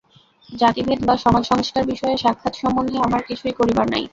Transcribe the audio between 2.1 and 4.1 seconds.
সাক্ষাৎ সম্বন্ধে আমার কিছু করিবার নাই।